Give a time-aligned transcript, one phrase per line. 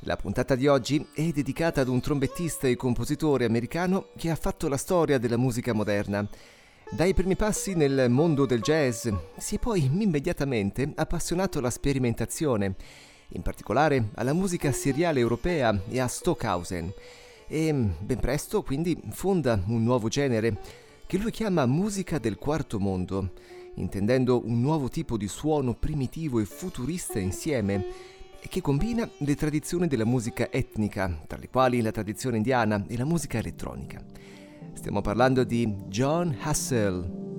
[0.00, 4.68] La puntata di oggi è dedicata ad un trombettista e compositore americano che ha fatto
[4.68, 6.28] la storia della musica moderna.
[6.90, 9.08] Dai primi passi nel mondo del jazz
[9.38, 12.74] si è poi immediatamente appassionato alla sperimentazione,
[13.28, 16.92] in particolare alla musica seriale europea e a Stockhausen
[17.48, 20.58] e ben presto quindi fonda un nuovo genere
[21.06, 23.32] che lui chiama musica del quarto mondo,
[23.76, 29.86] intendendo un nuovo tipo di suono primitivo e futurista insieme e che combina le tradizioni
[29.86, 34.00] della musica etnica, tra le quali la tradizione indiana e la musica elettronica.
[34.74, 37.35] Stiamo parlando di John Hassel.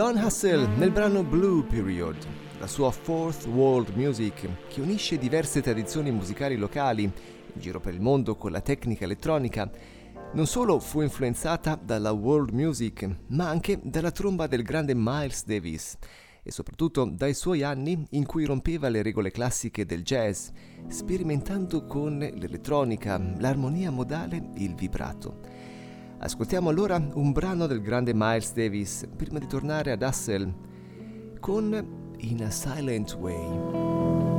[0.00, 2.16] John Hassell nel brano Blue Period,
[2.58, 7.12] la sua Fourth World Music, che unisce diverse tradizioni musicali locali in
[7.52, 9.70] giro per il mondo con la tecnica elettronica,
[10.32, 15.98] non solo fu influenzata dalla world music, ma anche dalla tromba del grande Miles Davis
[16.42, 20.48] e soprattutto dai suoi anni in cui rompeva le regole classiche del jazz,
[20.88, 25.69] sperimentando con l'elettronica, l'armonia modale e il vibrato.
[26.22, 30.52] Ascoltiamo allora un brano del grande Miles Davis prima di tornare ad Hassel
[31.40, 34.29] con In a Silent Way.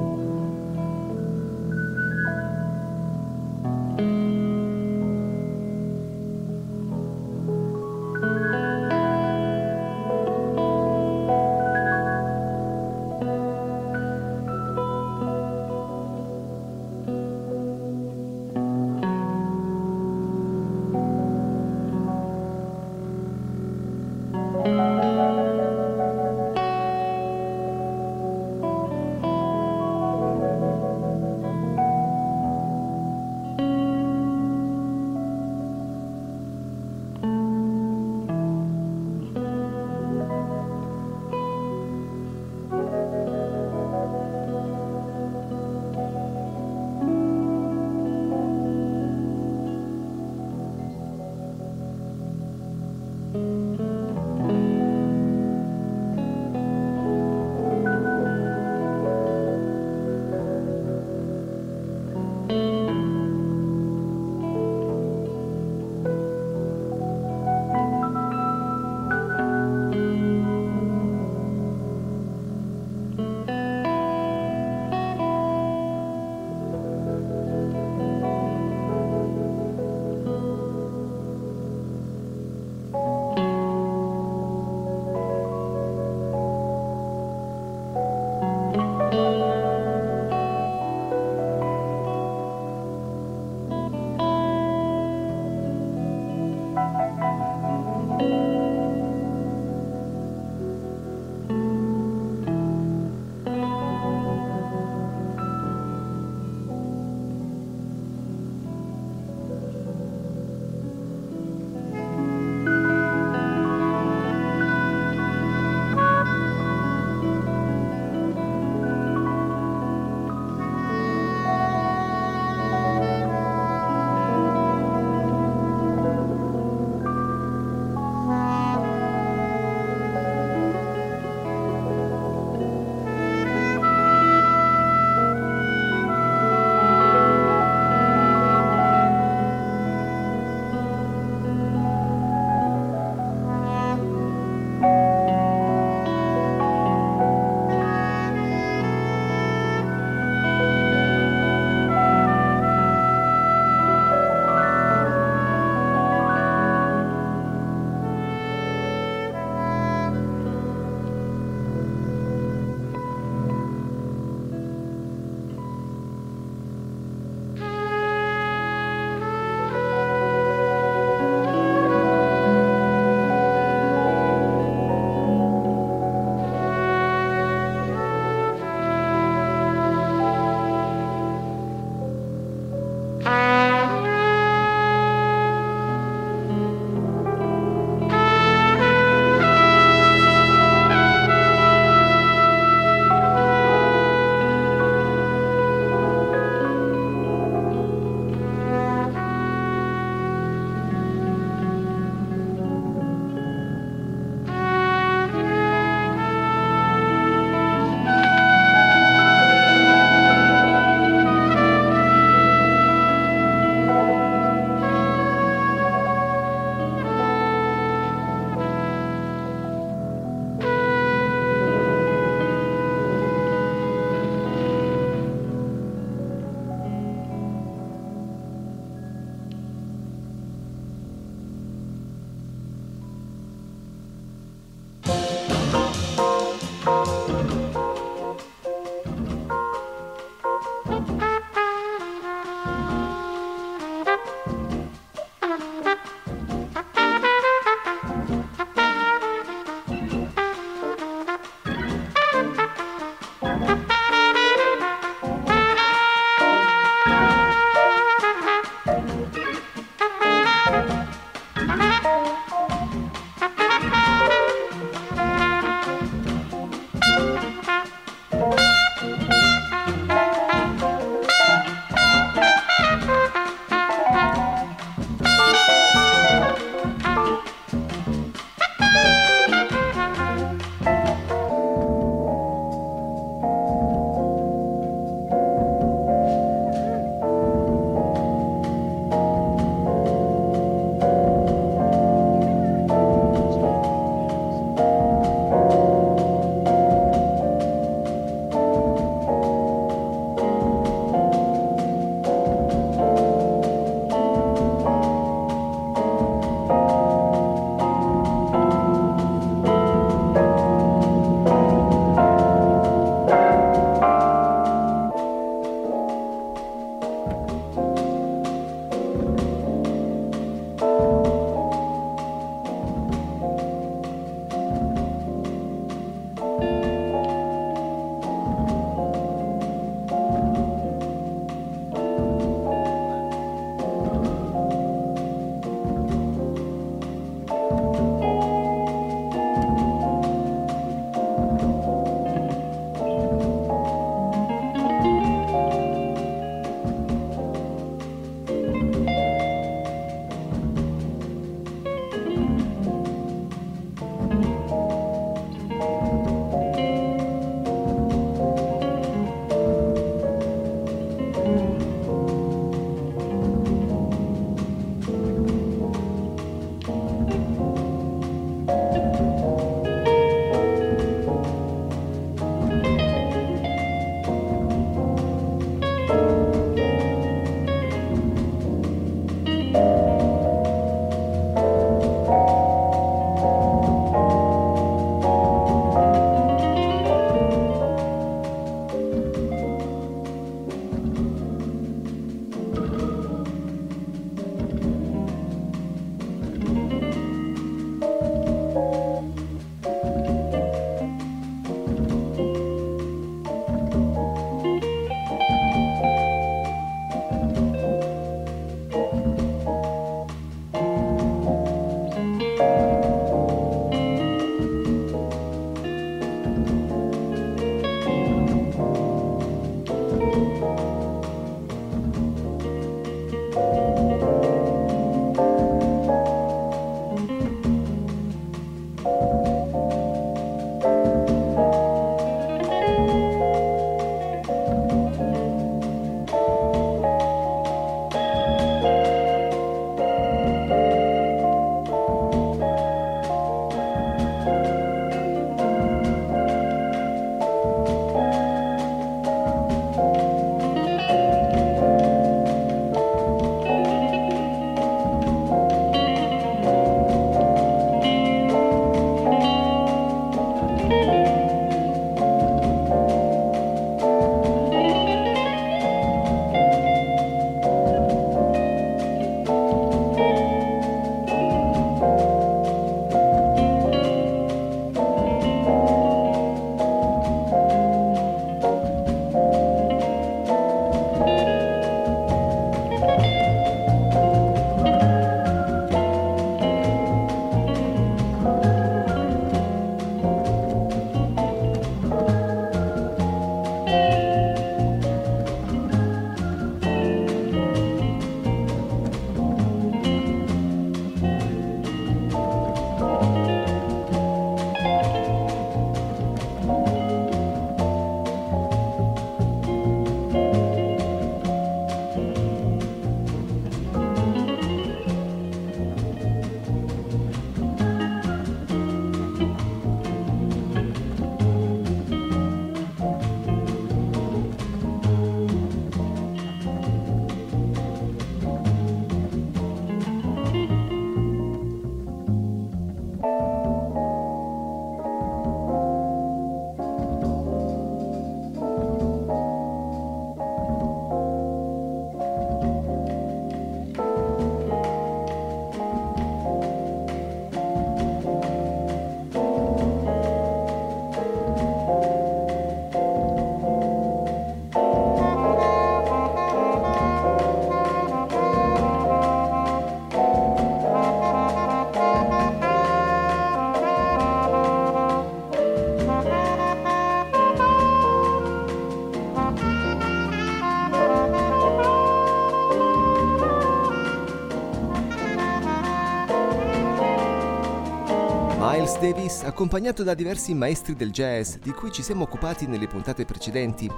[579.01, 583.90] Davis, accompagnato da diversi maestri del jazz di cui ci siamo occupati nelle puntate precedenti,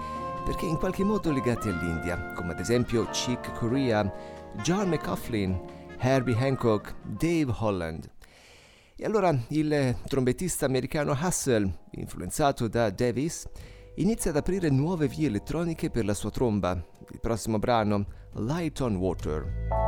[0.46, 4.10] perché in qualche modo legati all'India, come ad esempio Chick Corea,
[4.62, 5.60] John McCaughlin,
[6.00, 8.10] Herbie Hancock, Dave Holland.
[8.96, 13.46] E allora il trombettista americano Hassel, influenzato da Davis,
[13.96, 16.82] inizia ad aprire nuove vie elettroniche per la sua tromba.
[17.12, 19.83] Il prossimo brano, Light on Water.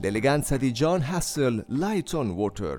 [0.00, 2.78] L'eleganza di John Hassel, Light on Water.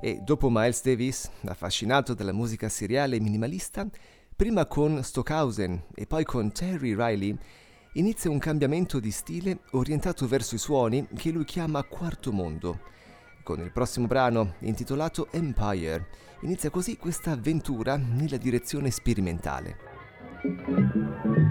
[0.00, 3.86] E dopo Miles Davis, affascinato dalla musica seriale minimalista,
[4.34, 7.36] prima con Stockhausen e poi con Terry Riley,
[7.92, 12.80] inizia un cambiamento di stile orientato verso i suoni che lui chiama quarto mondo.
[13.44, 16.08] Con il prossimo brano, intitolato Empire,
[16.40, 21.45] inizia così questa avventura nella direzione sperimentale.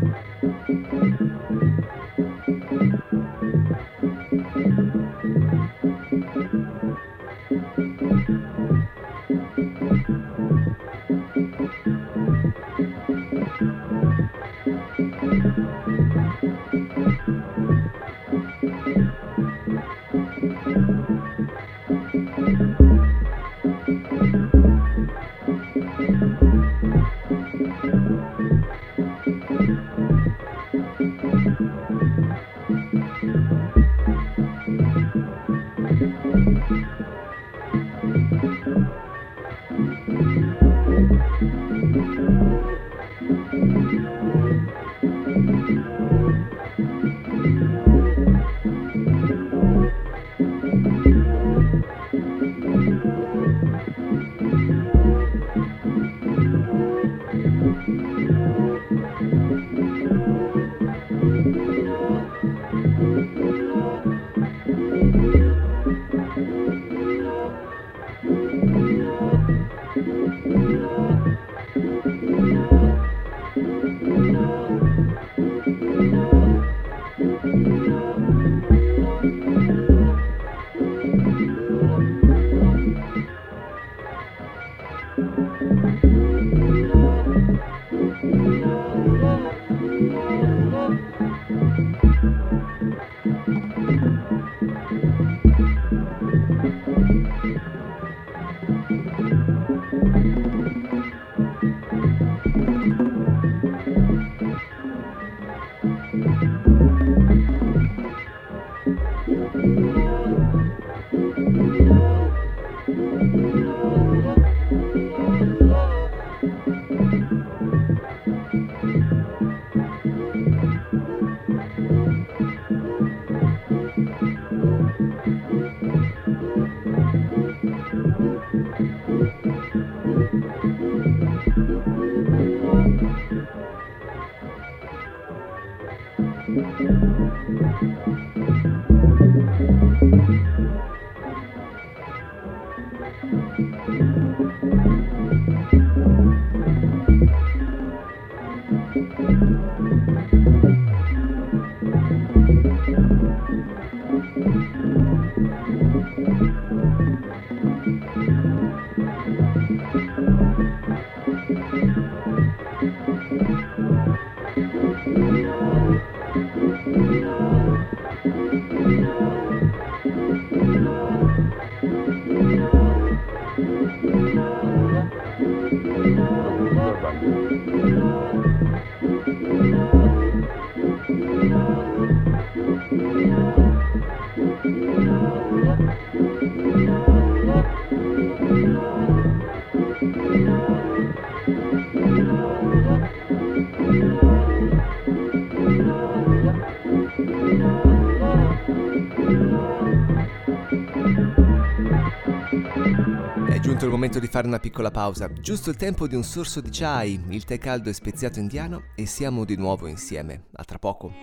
[204.35, 207.87] Fare una piccola pausa, giusto il tempo di un sorso di chai, il tè caldo
[207.87, 210.47] e speziato indiano e siamo di nuovo insieme.
[210.55, 211.13] A tra poco.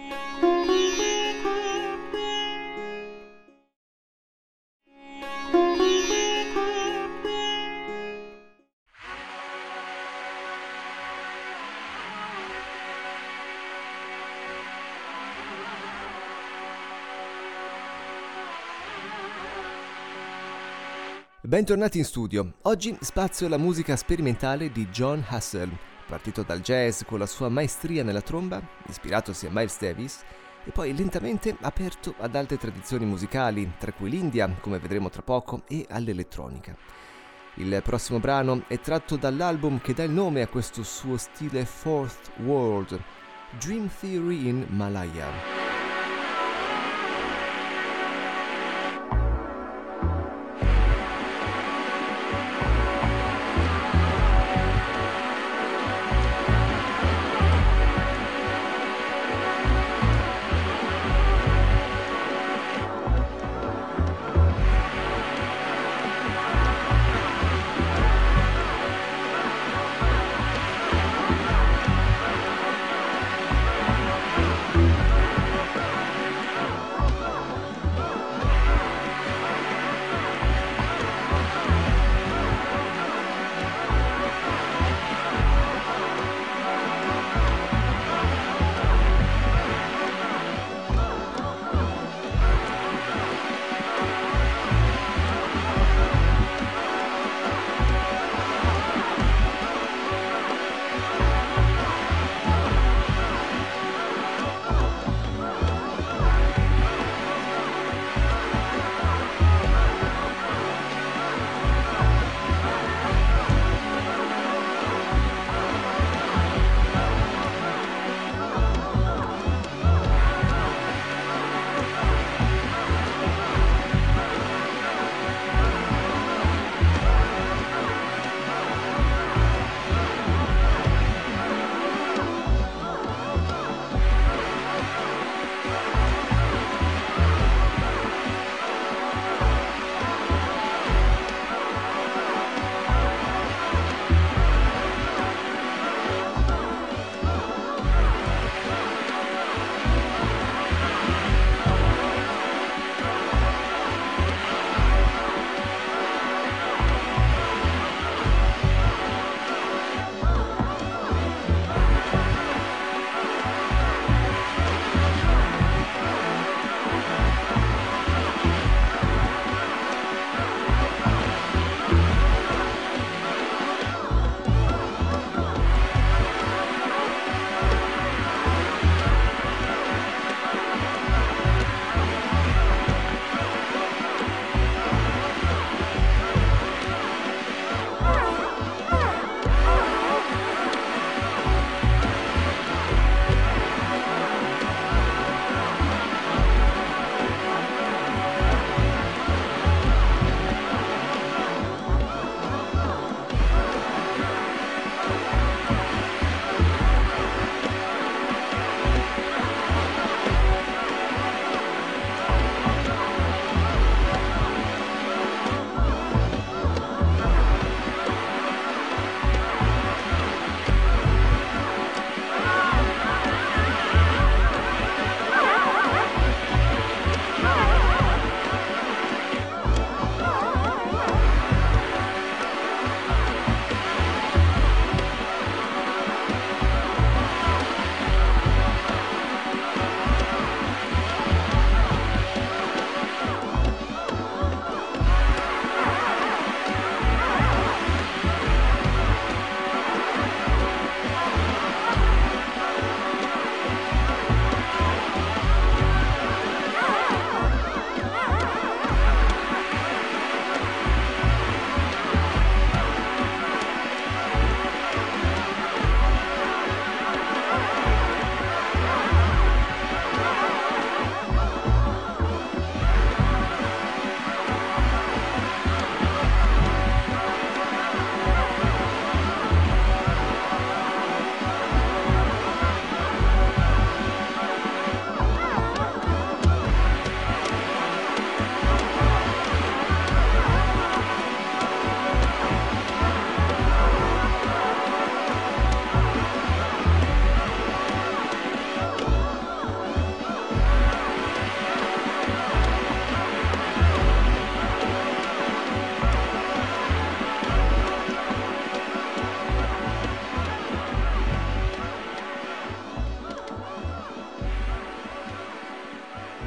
[21.52, 22.54] Bentornati in studio.
[22.62, 25.70] Oggi spazio alla musica sperimentale di John Hassel,
[26.06, 30.22] partito dal jazz con la sua maestria nella tromba, ispiratosi a Miles Davis,
[30.64, 35.64] e poi lentamente aperto ad altre tradizioni musicali, tra cui l'India, come vedremo tra poco,
[35.68, 36.74] e all'elettronica.
[37.56, 42.30] Il prossimo brano è tratto dall'album che dà il nome a questo suo stile Fourth
[42.44, 42.98] World,
[43.58, 45.61] Dream Theory in Malaya.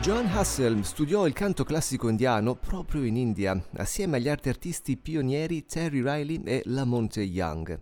[0.05, 5.65] John Hassel studiò il canto classico indiano proprio in India, assieme agli altri artisti pionieri
[5.65, 7.81] Terry Riley e Lamonte Young.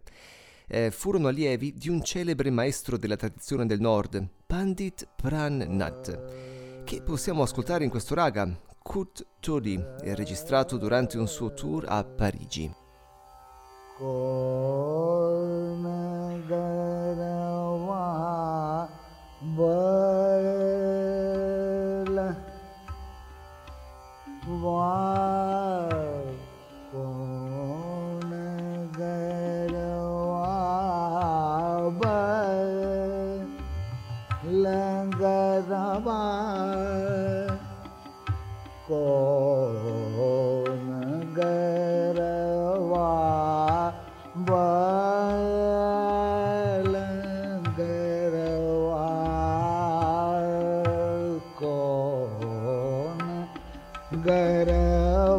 [0.65, 7.01] Eh, furono allievi di un celebre maestro della tradizione del nord, Pandit Pran Nath, che
[7.01, 8.49] possiamo ascoltare in questo raga,
[8.81, 12.73] Kut Todi, registrato durante un suo tour a Parigi.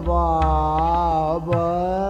[0.07, 2.04] वा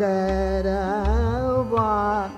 [0.00, 2.32] that I want.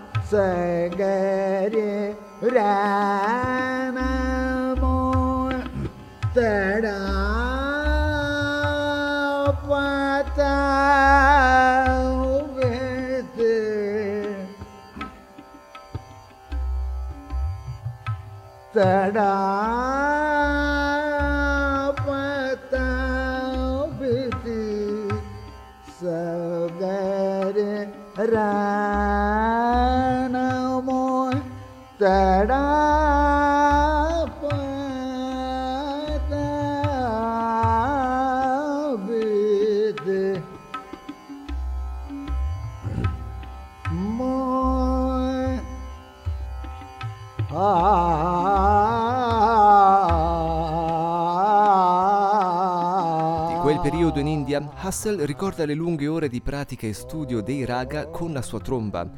[54.84, 59.08] Hassel ricorda le lunghe ore di pratica e studio dei raga con la sua tromba,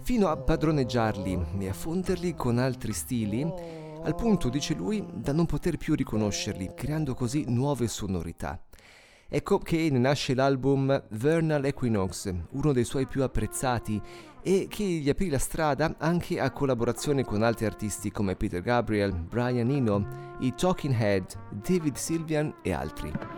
[0.00, 5.44] fino a padroneggiarli e a fonderli con altri stili, al punto, dice lui, da non
[5.44, 8.58] poter più riconoscerli, creando così nuove sonorità.
[9.28, 14.00] Ecco che ne nasce l'album Vernal Equinox, uno dei suoi più apprezzati
[14.42, 19.12] e che gli aprì la strada anche a collaborazioni con altri artisti come Peter Gabriel,
[19.12, 23.31] Brian Eno, i Talking Head, David Sylvian e altri.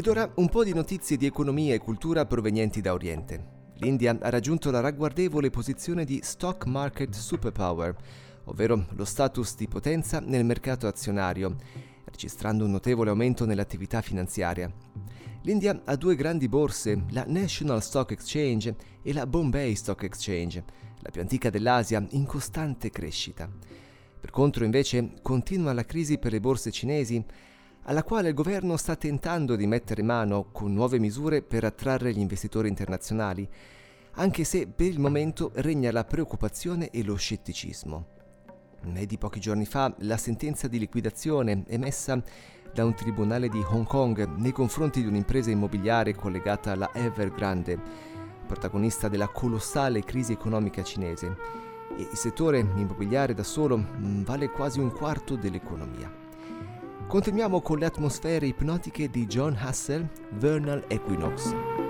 [0.00, 3.68] Ed ora un po' di notizie di economia e cultura provenienti da Oriente.
[3.80, 7.94] L'India ha raggiunto la ragguardevole posizione di Stock Market Superpower,
[8.44, 11.54] ovvero lo status di potenza nel mercato azionario,
[12.06, 14.72] registrando un notevole aumento nell'attività finanziaria.
[15.42, 20.64] L'India ha due grandi borse, la National Stock Exchange e la Bombay Stock Exchange,
[21.00, 23.50] la più antica dell'Asia, in costante crescita.
[24.18, 27.22] Per contro, invece, continua la crisi per le borse cinesi,
[27.84, 32.18] alla quale il governo sta tentando di mettere mano con nuove misure per attrarre gli
[32.18, 33.48] investitori internazionali,
[34.14, 38.18] anche se per il momento regna la preoccupazione e lo scetticismo.
[38.92, 42.22] È di pochi giorni fa la sentenza di liquidazione emessa
[42.72, 47.78] da un tribunale di Hong Kong nei confronti di un'impresa immobiliare collegata alla Evergrande,
[48.46, 51.36] protagonista della colossale crisi economica cinese.
[51.96, 56.29] E il settore immobiliare da solo mm, vale quasi un quarto dell'economia.
[57.10, 61.89] Continuiamo con le atmosfere ipnotiche di John Hassel, Vernal Equinox.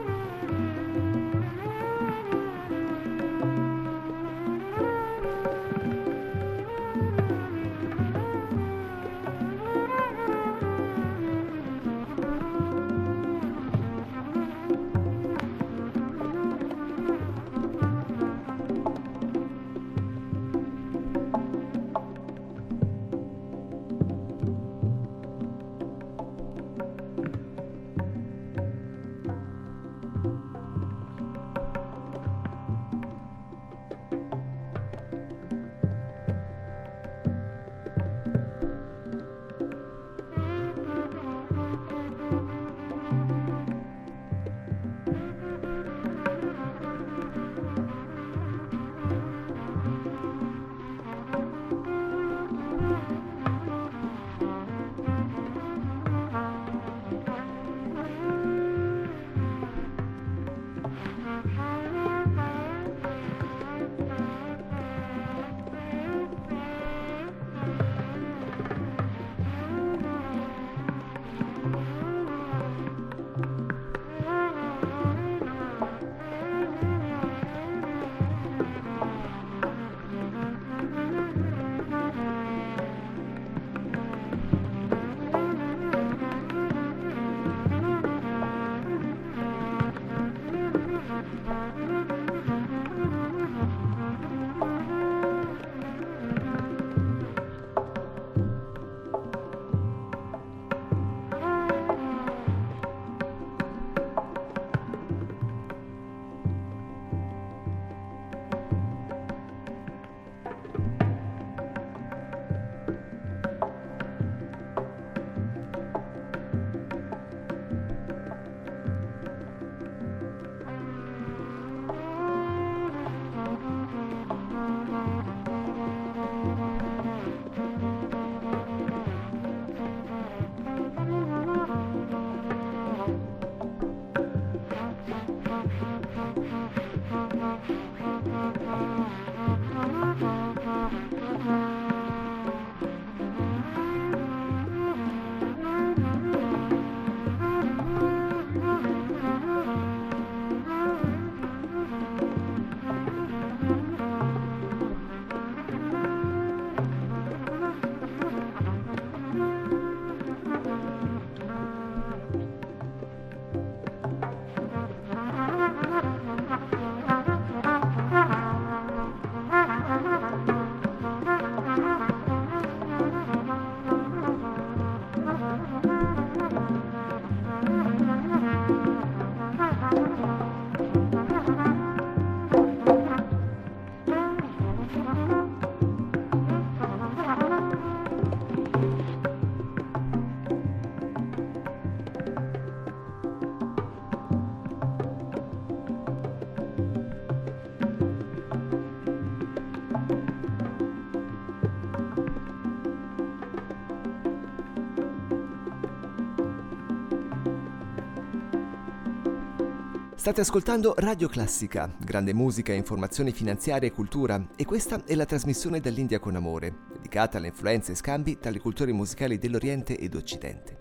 [210.21, 215.81] State ascoltando Radio Classica, grande musica, informazioni finanziarie e cultura, e questa è la trasmissione
[215.81, 220.77] dall'India con amore, dedicata alle influenze e scambi tra le culture musicali dell'Oriente ed Occidente.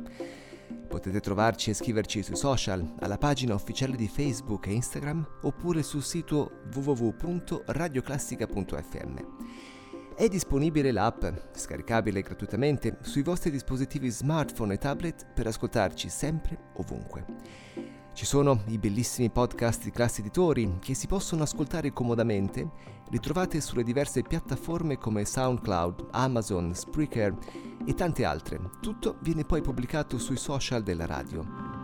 [0.90, 6.04] Potete trovarci e scriverci sui social, alla pagina ufficiale di Facebook e Instagram, oppure sul
[6.04, 9.16] sito www.radioclassica.fm.
[10.18, 11.24] È disponibile l'app,
[11.54, 17.79] scaricabile gratuitamente, sui vostri dispositivi smartphone e tablet per ascoltarci sempre, ovunque.
[18.20, 22.70] Ci sono i bellissimi podcast di classe editori che si possono ascoltare comodamente,
[23.12, 27.34] li trovate sulle diverse piattaforme come SoundCloud, Amazon, Spreaker
[27.86, 28.60] e tante altre.
[28.82, 31.79] Tutto viene poi pubblicato sui social della radio.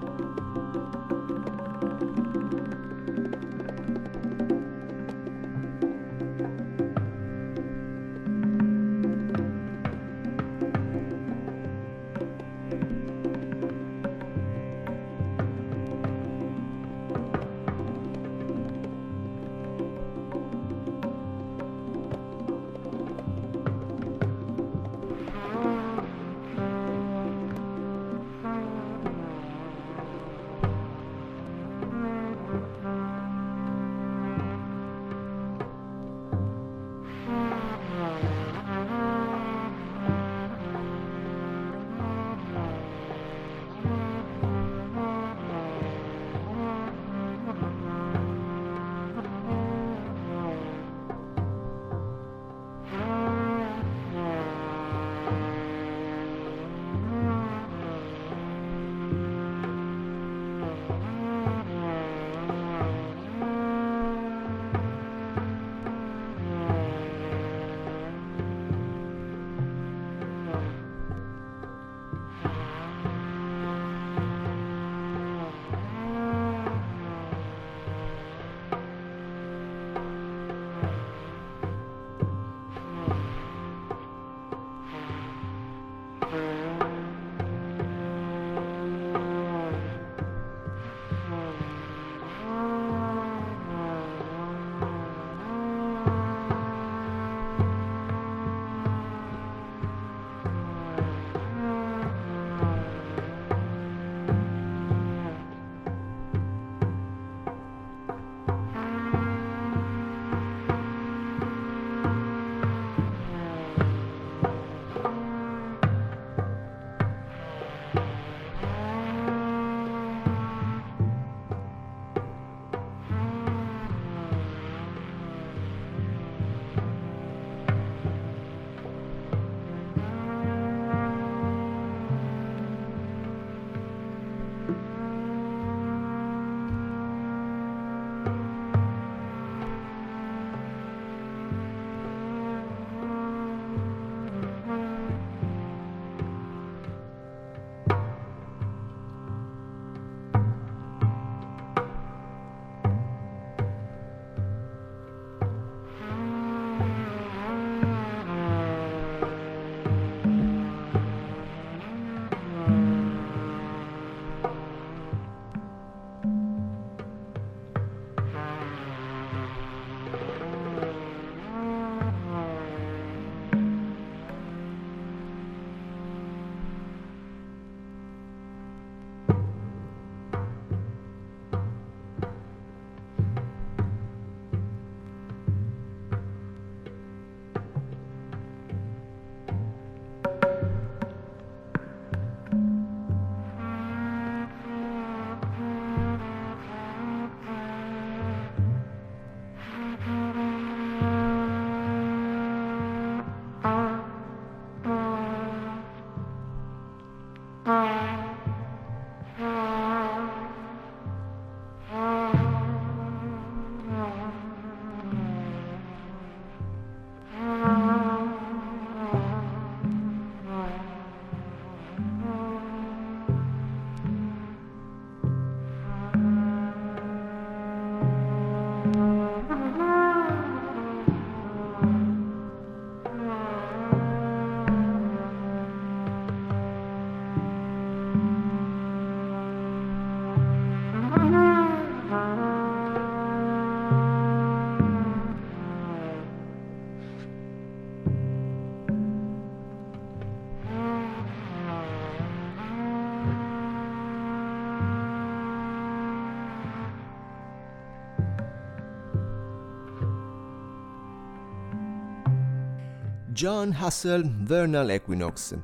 [263.46, 265.56] John Hustle Vernal Equinox.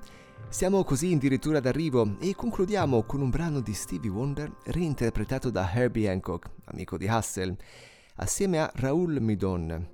[0.50, 6.08] Siamo così addirittura d'arrivo e concludiamo con un brano di Stevie Wonder reinterpretato da Herbie
[6.08, 7.58] Hancock, amico di Hustle,
[8.18, 9.90] assieme a Raoul Midon.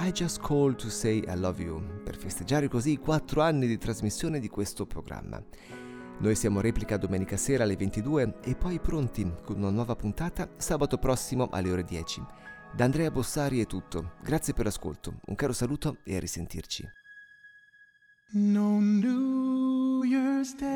[0.00, 3.78] I Just Called to Say I Love You, per festeggiare così i quattro anni di
[3.78, 5.42] trasmissione di questo programma.
[6.18, 10.98] Noi siamo replica domenica sera alle 22 e poi pronti con una nuova puntata sabato
[10.98, 12.22] prossimo alle ore 10.
[12.76, 16.99] Da Andrea Bossari è tutto, grazie per l'ascolto, un caro saluto e a risentirci.
[18.32, 20.66] No New Year's Day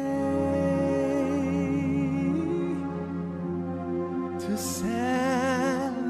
[4.40, 6.05] to celebrate.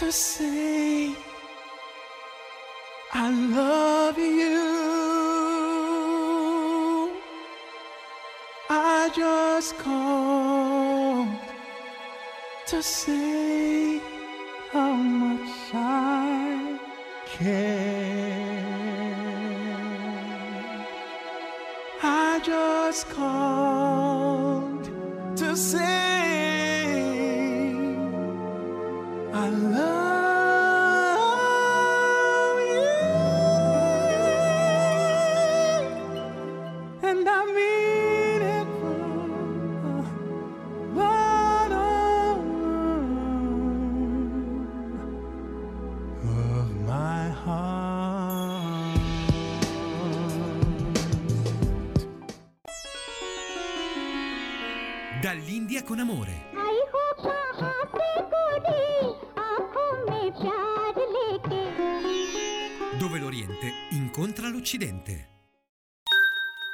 [0.00, 1.14] To say
[3.12, 4.60] I love you.
[8.70, 11.28] I just called
[12.68, 14.00] to say
[14.72, 16.78] how much I
[17.26, 18.64] care.
[22.02, 24.88] I just called
[25.36, 26.09] to say